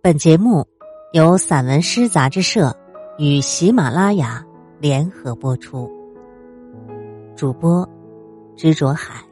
[0.00, 0.66] 本节目
[1.12, 2.74] 由散文诗杂志社
[3.18, 4.46] 与喜马拉雅
[4.80, 5.90] 联合播出，
[7.36, 7.86] 主播
[8.56, 9.22] 执着海。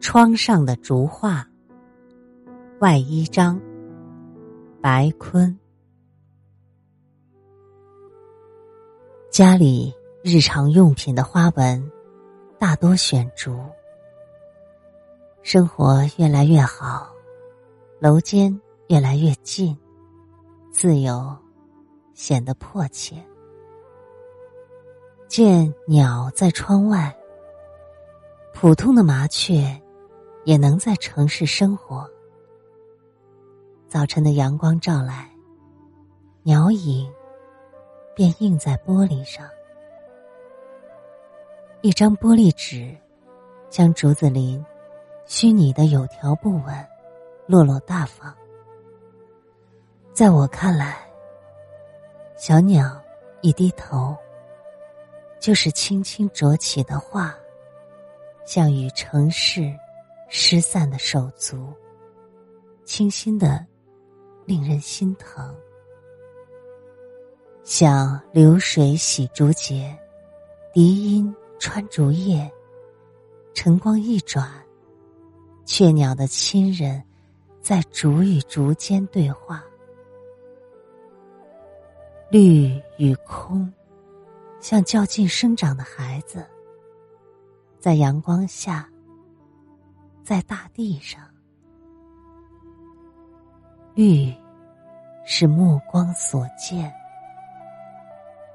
[0.00, 1.44] 窗上的竹画，
[2.78, 3.60] 外一章，
[4.80, 5.58] 白坤。
[9.30, 9.92] 家里
[10.22, 11.90] 日常用品的花纹
[12.58, 13.58] 大多选竹，
[15.42, 17.10] 生活越来越好。
[17.98, 18.58] 楼间
[18.88, 19.76] 越来越近，
[20.70, 21.36] 自由
[22.14, 23.16] 显得迫切。
[25.28, 27.14] 见鸟在窗外，
[28.52, 29.80] 普通的麻雀
[30.44, 32.08] 也能在城市生活。
[33.88, 35.30] 早晨的阳光照来，
[36.42, 37.10] 鸟影
[38.14, 39.48] 便映在玻璃上。
[41.82, 42.96] 一张玻璃纸，
[43.68, 44.64] 将竹子林
[45.32, 46.74] 虚拟的有条不紊。
[47.46, 48.34] 落落大方，
[50.12, 51.08] 在我看来，
[52.36, 53.00] 小鸟
[53.40, 54.16] 一低头，
[55.38, 57.32] 就是轻轻啄起的画，
[58.44, 59.72] 像与城市
[60.28, 61.72] 失散的手足，
[62.84, 63.64] 清新的，
[64.44, 65.56] 令人心疼。
[67.62, 69.96] 像流水洗竹节，
[70.72, 72.50] 笛音穿竹叶，
[73.54, 74.48] 晨光一转，
[75.70, 77.00] 雀鸟的亲人。
[77.62, 79.62] 在竹与竹间对话，
[82.28, 83.72] 绿与空，
[84.60, 86.44] 像较近生长的孩子，
[87.78, 88.88] 在阳光下，
[90.24, 91.22] 在大地上，
[93.94, 94.34] 绿
[95.24, 96.92] 是目光所见，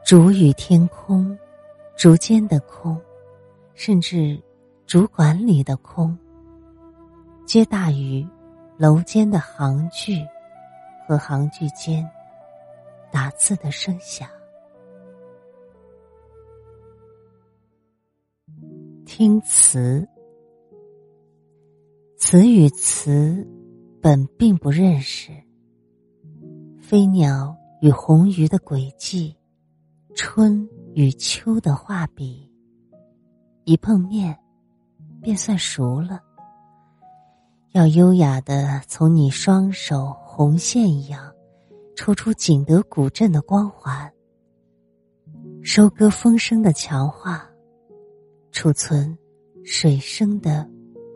[0.03, 1.37] 竹与天空，
[1.95, 2.99] 竹间的空，
[3.75, 4.37] 甚至
[4.87, 6.17] 竹管里的空，
[7.45, 8.27] 皆大于。
[8.77, 10.21] 楼间的行距
[11.07, 12.05] 和行距间
[13.09, 14.27] 打字的声响，
[19.05, 20.05] 听词，
[22.17, 23.47] 词与词
[24.01, 25.31] 本并不认识。
[26.77, 29.33] 飞鸟与红鱼的轨迹，
[30.15, 32.51] 春与秋的画笔，
[33.63, 34.37] 一碰面
[35.21, 36.24] 便算熟了。
[37.75, 41.29] 要优雅的从你双手红线一样，
[41.93, 44.09] 抽出景德古镇的光环，
[45.61, 47.51] 收割风声的强化，
[48.53, 49.13] 储存
[49.65, 50.65] 水声的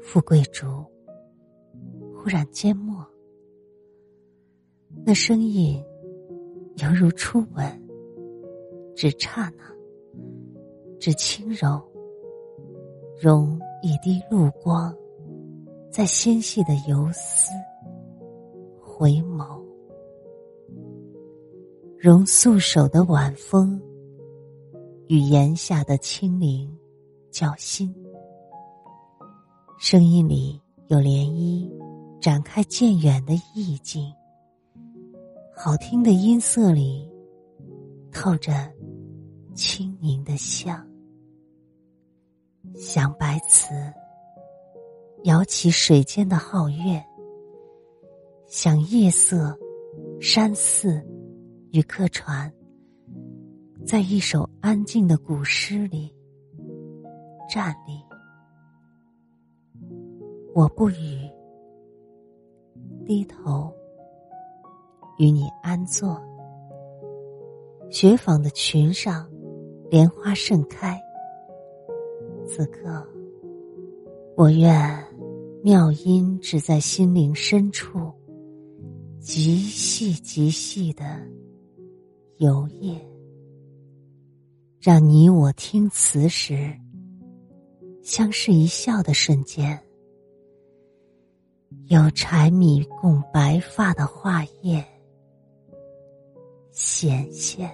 [0.02, 0.84] 富贵竹，
[2.14, 3.08] 忽然缄默，
[5.06, 5.82] 那声音
[6.76, 7.82] 犹如初吻，
[8.98, 9.64] 只刹那，
[11.00, 11.82] 只轻柔，
[13.18, 14.94] 容一滴露光。
[15.92, 17.52] 在纤细的游丝
[18.80, 19.60] 回眸，
[21.98, 23.82] 融素手的晚风
[25.08, 26.72] 与檐下的清灵
[27.32, 27.94] 交心，
[29.80, 31.70] 声音里有涟漪，
[32.22, 34.14] 展开渐远的意境。
[35.56, 37.10] 好听的音色里
[38.12, 38.54] 透着
[39.56, 40.88] 轻盈的香，
[42.76, 43.74] 想白瓷。
[45.24, 47.04] 摇起水间的皓月，
[48.48, 49.58] 想夜色、
[50.22, 51.06] 山寺
[51.72, 52.52] 与客船，
[53.86, 56.14] 在一首安静的古诗里
[57.50, 58.02] 站立。
[60.56, 61.30] 我不语，
[63.06, 63.72] 低头
[65.18, 66.18] 与你安坐。
[67.92, 69.30] 雪纺的裙上，
[69.90, 70.98] 莲花盛开。
[72.48, 73.06] 此刻，
[74.40, 74.98] 我愿。
[75.62, 78.10] 妙音只在心灵深处，
[79.20, 81.04] 极细极细的
[82.38, 82.98] 游曳，
[84.80, 86.74] 让你我听词时
[88.02, 89.78] 相视一笑的瞬间，
[91.88, 94.82] 有柴米共白发的画页
[96.72, 97.70] 显现。